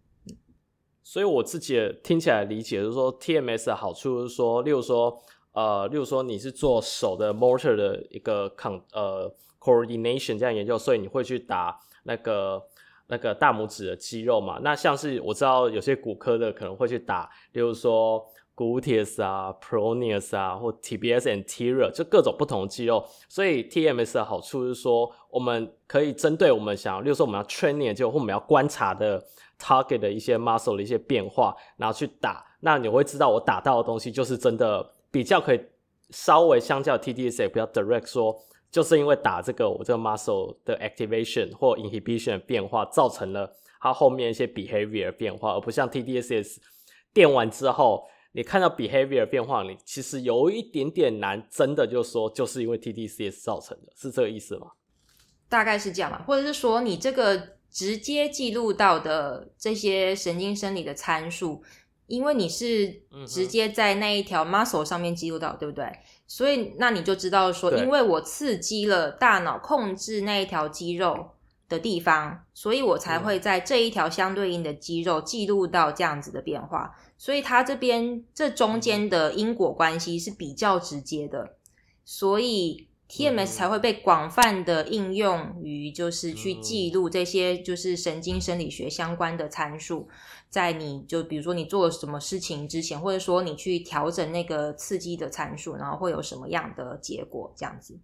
[1.05, 5.23] 所以我自己听起来理解就是说，TMS 的好处是说，例如说。
[5.53, 12.63] 呃，例如说你是做手的 motor 的一个 con 呃 coordination 这样研究，所以你会去打那个
[13.09, 14.61] 那个大拇指的肌肉嘛？
[14.63, 23.05] 那像是我知道有些骨科的可能会去打，例如说 gluteus 啊、pronius 啊或 tbs anterior 就各种不同的肌肉。
[23.29, 29.21] 所以 TMS 的好处是说，我们可以针对我们想要，例如说我们要 training 就或我们要观察的
[29.59, 34.89] target 的一些 muscle 的一些变化，然后去打，那你会知道我打到的东西就是真的。
[35.11, 35.61] 比较可以
[36.11, 38.37] 稍微相较 TDCS 比较 direct 说，
[38.70, 46.59] 就是因为打这个我这个 muscle 的 activation 或 inhibition 的变化，造成了它后面一些 behavior 变化，而不像 TDSS
[47.12, 54.68] 电完之后，你看到 behavior 变化，你其实有一点点难，真的就说就是因为 TDSS 造成的，是这个意思吗？
[55.49, 61.62] 大概是这样吧，或者是说你这个直接记录到的这些神经生理的参数。
[62.11, 65.87] 因为你是直接在那一条 muscle 上面记录到，对不对？
[66.27, 71.31] 所以那你就知道说，因为我刺激了大脑控制那一条肌肉
[71.68, 76.96] 的地方，所以我才会在这一条相对应的肌肉记录到这样子的变化。
[77.16, 81.57] 所以它这边这中间的因果关系是比较直接的，
[82.05, 90.09] 所以 TMS 才会被广泛的应用于就是去记录这些就是神经生理学相关的参数。
[90.51, 97.55] 在你就比如说你做什么事情之前，或者说你去调整那个刺激的参数，然后会有什么样的结果？
[97.57, 97.97] 这样子，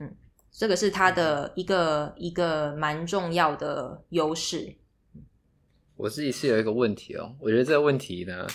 [0.00, 0.16] 嗯，
[0.50, 4.74] 这个是它的一个一个蛮重要的优势。
[5.96, 8.46] 我自己是有一个问题哦，我觉得这个问题呢，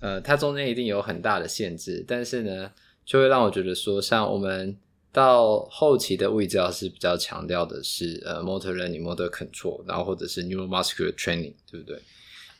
[0.00, 2.70] 呃，它中间一定有很大的限制，但是呢，
[3.04, 4.78] 就会让我觉得说，像我们
[5.10, 12.00] 到后期的物理治疗师比较强调的是呃，motor learning、motor control，然后或者是 neuromuscular training，对不对？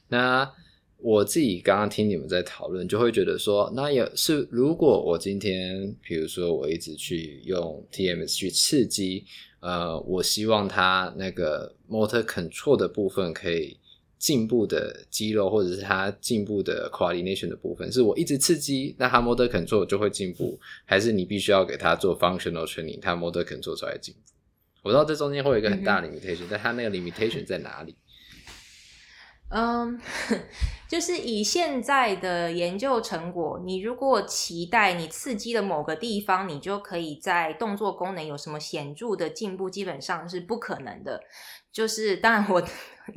[0.08, 0.50] 那
[0.98, 9.24] 我自己刚刚听你们在讨论，就会觉得说，那也是如果我今天，比如说我一直去用 TMS 去刺激，
[9.60, 13.76] 呃，我希望它那个 motor control 的部分可以
[14.16, 24.20] 进步的肌肉，或者是它进步的 coordination 的部分，是我一直刺激，那它 motor control 就会进步，还是你必须要给它做 functional training，它 motor control 才会进步？
[24.84, 27.94] 我知道这中间会有一个很大的 limitation，、嗯、但它那个 limitation 在哪里？
[29.50, 30.00] 嗯，
[30.88, 41.22] 就是以现在的研究成果，你如果期待你刺激了某个地方，你就可以在动作功能有什么显著的进步，基本上是不可能的。
[41.72, 42.62] 就是当然我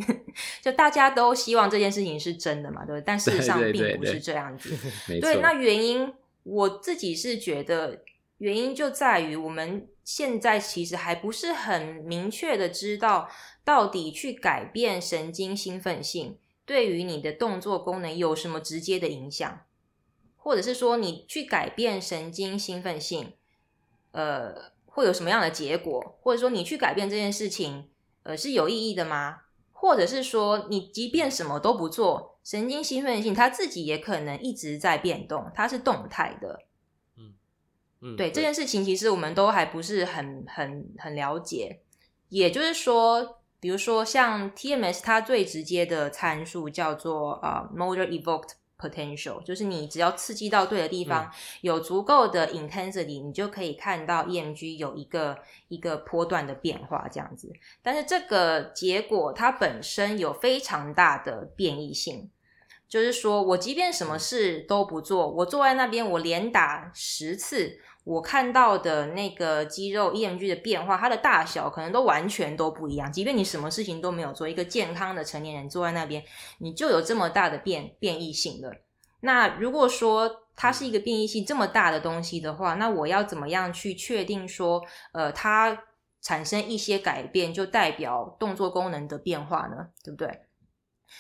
[0.62, 3.04] 就大家都希望这件事情是真的嘛，对不对？
[3.06, 4.70] 但事实上并不是这样子。
[4.70, 5.42] 对，对，对，对，没错。
[5.42, 6.12] 那原因
[6.44, 8.02] 我自己是觉得，
[8.40, 13.30] 原因就在于我们现在其实还不是很明确的知道，
[13.68, 19.66] 到底去改变神经兴奋性对于你的动作功能有什么直接的影响，
[20.38, 23.34] 或者是说你去改变神经兴奋性，
[24.12, 24.78] 呃。
[24.98, 26.18] 会有什么样的结果？
[26.24, 27.88] 或者说你去改变这件事情，
[28.24, 29.42] 呃，是有意义的吗？
[29.72, 36.62] 或者是说你即便什么都不做，神经兴奋性它自己也可能一直在变动，它是动态的。
[37.16, 37.36] 嗯
[38.02, 41.82] 嗯，对，对这件事情，其实我们都还不是很很很了解。
[42.30, 48.52] 也就是说，比如说像 TMS，它最直接的参数叫做呃 motor evoked。
[48.80, 51.32] potential 就是你只要刺激到对的地方，嗯、
[51.62, 55.36] 有足够的 intensity，你就可以看到 EMG 有一个
[55.68, 57.52] 一个波段的变化这样子。
[57.82, 62.30] 但是这个结果它本身有非常大的变异性，
[62.88, 67.80] 就是说我即便什么事都不做，我坐在那边，我连打十次。
[68.08, 73.12] 我看到的那个肌肉 EMG 的变化，它的大小可能都完全都不一样。
[73.12, 76.24] 即便你什么事情都没有做，一个健康的成年人坐在那边，
[76.60, 78.72] 你就有这么大的变变异性了。
[79.20, 84.82] 那如果说它是一个变异性这么大的东西的话，那我要怎么样去确定说，
[85.12, 85.78] 呃，它
[86.22, 89.90] 产生一些改变就代表动作功能的变化呢？
[90.02, 90.44] 对不对？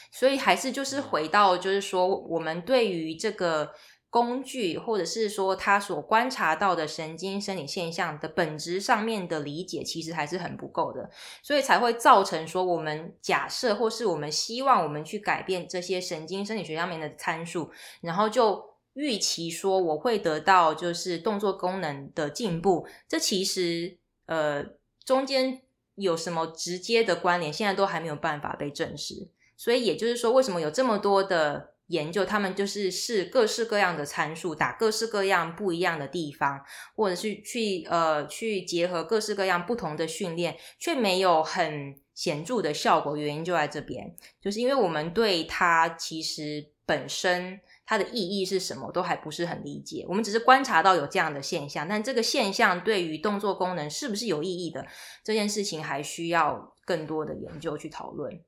[0.10, 3.74] 所以还是就是回到，就是说我们对于这个。
[4.10, 11.10] 工具，或者是说他所观察到的神经生理现象的本质上面的理解，其实还是很不够的，
[11.44, 24.64] 所以才会造成说我们假设或是我们希望我们去改变这些神经生理学上面的参数，然后就预期说我会得到就是动作功能的进步，这其实呃
[25.04, 25.62] 中间
[25.96, 29.28] 有什么直接的关联，现在都还没有办法被证实，
[29.58, 31.74] 所以也就是说，为什么有这么多的。
[31.88, 36.62] 研究他们就是试各式各样的参数，打各式各样不一样的地方，
[36.96, 43.16] 或者是去呃去结合各式各样不同的训练，却没有很显著的效果。
[43.16, 50.06] 原因就在这边，就是因为我们对它其实本身它的意义是什么都还不是很理解。
[50.10, 54.86] 我们只是观察到有这样的现象，但这个现象对于动作功能是不是有意义的
[55.24, 58.42] 这件事情，还需要更多的研究去讨论。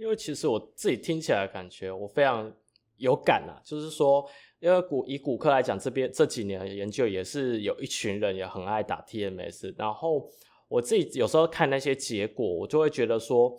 [0.00, 2.50] 因为其实我自己听起来感觉，我非常
[2.96, 4.26] 有感啊，就是说，
[4.58, 10.26] 因为骨以骨科来讲，这边这几年的研究也是有一群人也很爱打 TMS，然后
[10.68, 13.54] 我自己有时候看那些结果，我就会觉得说，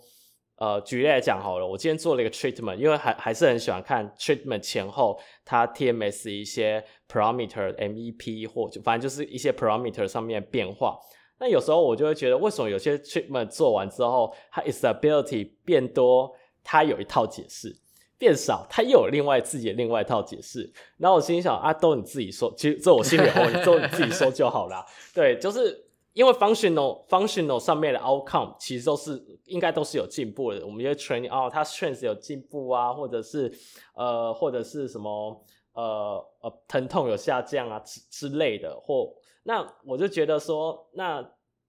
[0.56, 10.98] 呃，举例来讲好了，我今天做了一个 treatment，因为还还是很喜欢看 treatment 前后它 TMS 一些 parameter MEP 或就反正就是一些 parameter 上面的变化。
[11.42, 16.32] 那有时候我就会觉得，为什么有些 treatment 做完之后，它 instability 变多，
[16.62, 17.68] 它有一套解释；
[18.16, 20.72] 变少，它又有另外自己的另外一套解释。
[20.98, 24.86] 然后我心里想啊，都你自己说，其实这我心里话，都你自己说就好啦。
[25.12, 30.64] 对，就是因为 functional functional 上面的 outcome 其实都是应该都是有进步的。
[30.64, 33.52] 我们因为 training 哦，它 strength 有进步啊，或者是
[33.96, 39.12] 呃，或者是什么呃呃疼痛有下降啊之之类的，或。
[39.42, 41.22] 那我就觉得说，那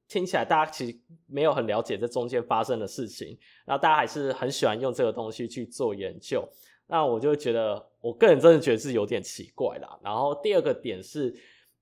[0.08, 6.48] 听起来大家其实没有很了解这中间发生的事情，然后大家还是很喜欢用这个东西去做研究。
[6.86, 10.00] 那我就觉得，我个人真的觉得是有点奇怪啦。
[10.04, 11.34] 然后第二个点是，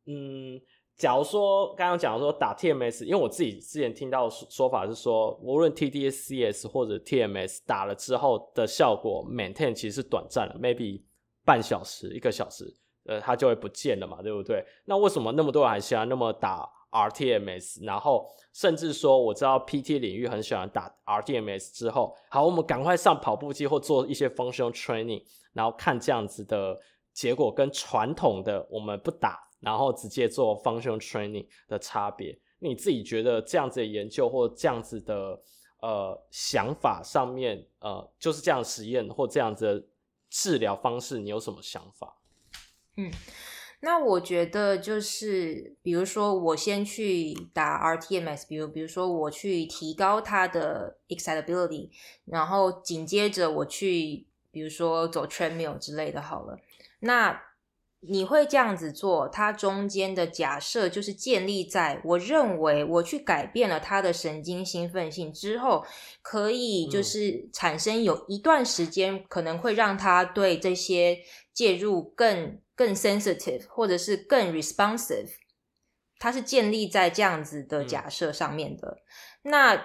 [0.06, 0.62] 嗯，
[0.96, 11.02] 假如说刚刚讲说打 TMS，因为我自己之前听到说法是说，无论 TDSCS 或者 TMS 打了之后的效果 maintain 其实是短暂的，maybe
[11.44, 12.72] 半小时、一个小时。
[13.06, 14.66] 呃，它就会不见了嘛，对不对？
[14.86, 17.86] 那为什么那么多人还喜欢那么打 rTMS？
[17.86, 25.24] 然后甚至说，我知道 PT 领域很喜欢打 rTMS 之后，好，我们赶快上跑步机或做一些 functional training，
[25.54, 26.78] 然后看这样子的
[27.14, 32.38] 结果跟传统的我们不打，然后直接做 functional training 的差别。
[32.60, 35.40] 你自己觉得这样子的研究或这样子的
[35.82, 39.88] 呃想法上面，呃，就是这样实验或这样子的
[40.30, 42.16] 治疗方式，你有什么想法？
[42.98, 43.12] 嗯，
[43.82, 51.90] 那我觉得就是，比如说我先去打 rTMS，比如比如说我去提高它的 excitability，
[52.26, 56.60] 然后紧接着我去，比如说走 treadmill 之类的，好了，
[57.00, 57.42] 那。
[58.04, 65.86] 你会这样子做，它中间的假设就是建立在我认为我去改变了他的神经兴奋性之后，
[66.24, 71.20] 可以就是产生有一段时间可能会让它对这些
[71.54, 75.30] 介入更更 sensitive 或者是更 responsive，
[76.18, 78.98] 它是建立在这样子的假设上面的。
[79.44, 79.76] 那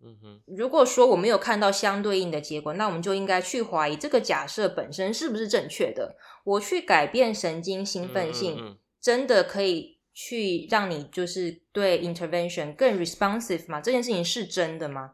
[0.00, 6.16] 嗯哼，如果说我没有看到相对应的结果，那我们就应该去怀疑这个假设本身是不是正确的。
[6.44, 13.80] 我去改变神经兴奋性，嗯嗯，真的可以去让你就是对 intervention 更 responsive 吗？
[13.80, 15.12] 这件事情是真的吗？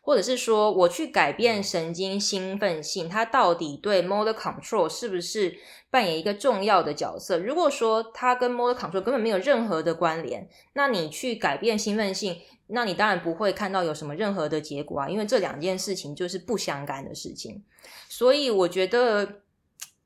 [0.00, 5.54] 或者是说，我去改变神经兴奋性，它到底对 motor control 是不是
[5.90, 7.38] 扮演一个重要的角色？
[7.38, 17.64] 如果说它跟 motor control 根本没有任何的关联，那你去改变兴奋性，那你当然不会看到有什么任何的结果啊，因为这两件事情就是不相干的事情。
[18.08, 19.40] 所以我觉得。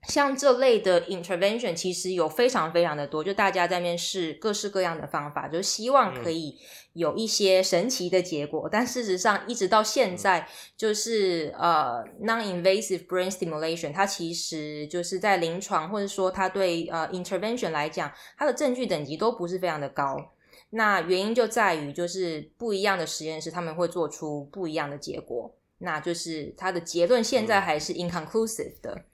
[0.09, 6.59] 像这类的 intervention 其实有非常非常的多，就大家在面试各式各样的方法，就希望可以
[6.95, 8.69] 有一些神奇的结果。
[8.69, 20.33] 嗯、但事实上，一直到现在，就是、嗯、呃 non-invasive brain stimulation，它其实就是在临床或者说它对呃 intervention 来讲，它的证据等级都不是非常的高。
[20.71, 29.05] 那原因就在于，就是不一样的实验室他们会做出不一样的结果，那就是它的结论现在还是 inconclusive 的。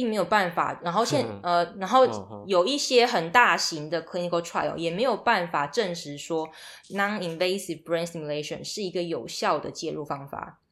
[0.00, 2.06] 嗯并没有办法，然后现呃，然后
[2.46, 6.48] 有一些很大型的 clinical trial 也没有办法证实说
[6.94, 10.62] non-invasive brain stimulation 是一个有效的介入方法。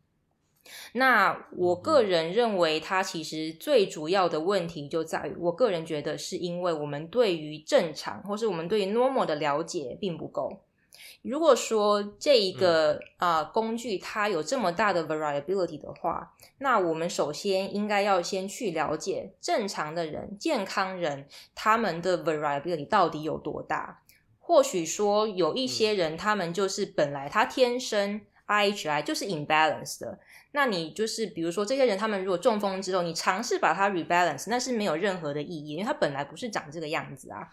[0.95, 10.65] 那我个人认为，它其实最主要的问题就在于，我个人觉得是因为我们对于正常或是我们对于 normal 的了解并不够。
[11.23, 24.03] 如果说这一个啊、呃、工具它有这么大的 variability 的话，那我们首先应该要先去了解正常的人、健康人他们的 variability 到底有多大。
[24.39, 30.19] 或许说有一些人，他们就是本来他天生 IHI 就是 imbalance 的。
[30.53, 37.47] 那你就是比如说这些人，他们如果中风之后，你尝试把它 rebalance，那是没有任何的意义，因为它本来不是长这个样子啊。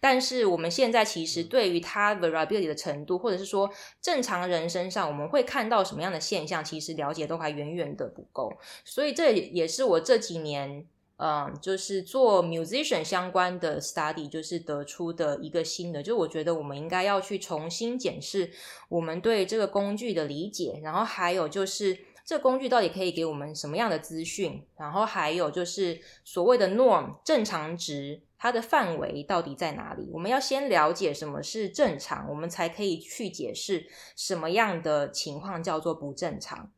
[0.00, 3.70] 但是我们现在其实对于它 variability 的程度，或者是说
[4.02, 8.52] 正常人身上我们会看到什么样的现象，其实了解都还远远的不够。
[8.84, 10.86] 所以这也是我这几年
[11.16, 18.50] 嗯，就是做 musician 相关的 study，就是得出的一个新的，就是我觉得我们应该要去重新检视
[18.90, 21.98] 我们对这个工具的理解，然后还有就是。
[22.24, 24.64] 这工具到底可以给我们什么样的资讯？
[24.76, 30.08] 然后还有就是所谓的 norm 正常值，它的范围到底在哪里？
[30.12, 36.70] 我们要先了解什么是正常，我们才可以去解释什么样的情况叫做不正常。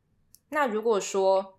[0.49, 1.59] 那如果说，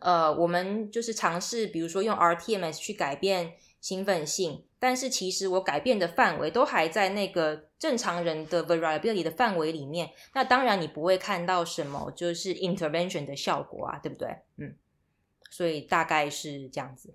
[0.00, 4.64] 呃，我们就是尝试，比如说用 rTMS 去改变兴奋性。
[4.80, 14.28] 但是其实我改变的范围都还在那个正常人的 variability 的范围里面，那当然你不会看到什么就是 intervention 的效果啊，对不对？
[14.56, 14.76] 嗯，
[15.50, 17.14] 所以大概是这样子。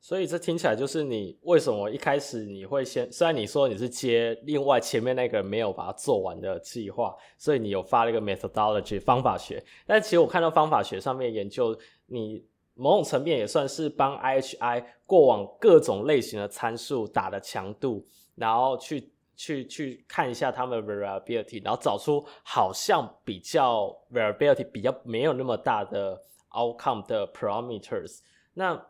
[0.00, 12.44] 所以这听起来就是你为什么一开始你会先，虽然你说你是接另外前面那个没有把它做完的计划，所以你有发了一个 methodology 方法学，但其实我看到方法学上面研究你。
[12.78, 18.04] 某种层面也算是帮 IHI 过往各种类型的参数打的强度，
[18.34, 28.20] 然后去去去看一下他们的 variability，然后找出好像比较 variability 比较没有那么大的 outcome 的 parameters。
[28.52, 28.80] 那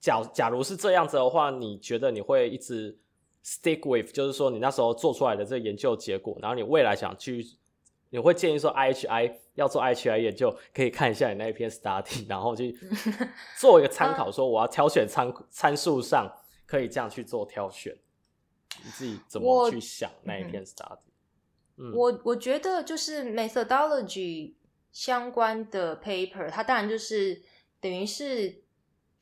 [0.00, 2.98] 假假如是这样子的话，你觉得你会一直
[3.44, 7.44] stick with，就是说你那时候做出来的这个研究结果，然后你未来想去？
[8.10, 12.72] 你会建议说，IHI 要做 IHI 研究，可以看一下你那一篇 study， 然后去
[13.58, 16.32] 做一个参考，说我要挑选参参数上
[16.66, 17.94] 可以这样去做挑选。
[18.82, 20.98] 你自己怎么去想那一篇 study？
[21.76, 24.54] 嗯，我我觉得就是 methodology
[24.90, 27.42] 相关的 paper，它当然就是
[27.80, 28.62] 等于是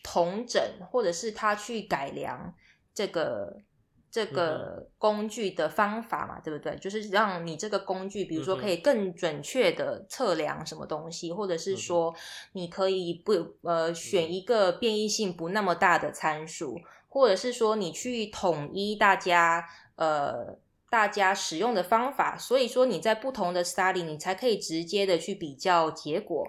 [0.03, 2.55] 同整，或者是它去改良
[2.95, 3.62] 这个。
[4.11, 6.75] 这个工具的方法嘛，对不对？
[6.77, 12.15] 就是让你这个工具，比如说可以更准确的测量什么东西，或者是说
[12.53, 13.33] 你可以不
[13.63, 20.57] 呃选一个变异性不那么大的参数，或者是说你去统一大家呃
[20.89, 26.47] 大家使用的方法，所以说你在不同的 study 你才可以直接的去比较结果。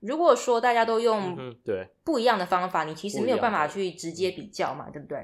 [0.00, 1.88] 如果说大家都用对。
[2.04, 5.18] 不一样的方法，你其实没有办法去直接比较嘛，对不对？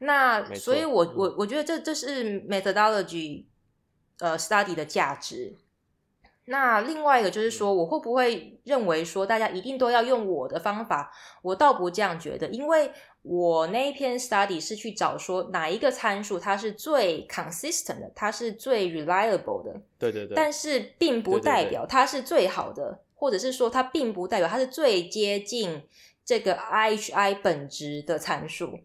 [0.00, 3.44] 那所以我，我我我觉得这这是 methodology
[4.20, 5.56] 呃 study 的价值。
[6.50, 11.12] 那另外一个就是说，我会不会认为说大家一定都要用我的方法？
[11.42, 12.90] 我倒不这样觉得，因为
[13.20, 19.78] 我那一篇 study 是去找说哪一个参数它是最 consistent 的，它是最 reliable 的。
[19.98, 20.34] 对对对。
[20.34, 25.82] 但是并不代表它是最好的，对对对，或者是说它并不代表它是最接近
[26.24, 28.78] 这个 IHI 本质的参数。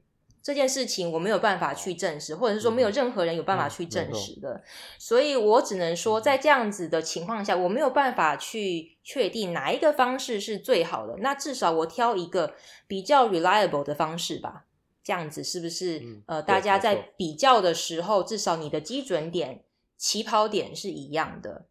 [0.44, 4.62] 这件事情我没有办法去证实，或者是说没有任何人有办法去证实的，嗯、
[5.00, 11.16] 所以我只能说，在这样子的情况下，我没有办法去确定哪一个方式是最好的。
[11.20, 12.56] 那至少我挑一个
[12.88, 14.66] 比较 reliable 的方式吧，
[15.02, 16.00] 这样子是不是？
[16.00, 19.64] 嗯、呃，大家在比较的时候，至少你的基准点、
[19.98, 21.68] 起跑点是一样的。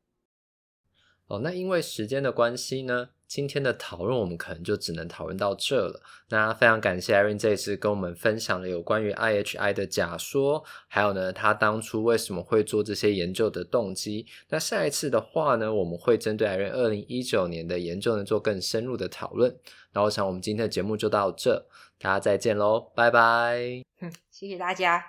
[1.27, 6.03] 哦，那因为时间的关系呢，今天的讨论我们可能就只能讨论到这了。
[6.29, 14.27] 那非常感谢 Irene 这次跟我们分享了有关于 IHI 的假说，还有呢，他当初为什么会做这些研究的动机。
[14.51, 19.57] 那下一次的话呢，我们会针对 Irene 二零一九年的研究呢做更深入的讨论。
[19.95, 21.67] 那我想我们今天的节目就到这，
[21.99, 23.83] 大家再见喽，拜拜。
[24.31, 25.03] 谢谢大家，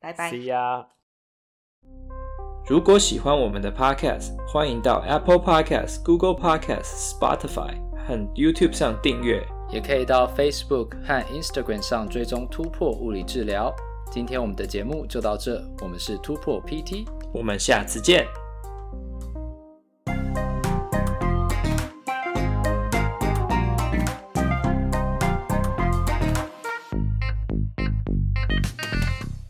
[0.00, 0.30] 拜拜。
[0.30, 0.86] See ya。
[2.68, 9.40] 如果喜欢我们的 Podcast，欢迎到 Apple Podcast、Google Podcast、Spotify 和 YouTube 上订阅，
[9.70, 13.72] 也可以到 Facebook 和 Instagram 上追踪突破物理治疗。
[14.10, 18.26] 今天我们的节目就到这，我们是突破 PT，我们下次见。